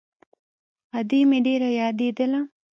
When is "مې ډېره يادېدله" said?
1.29-2.41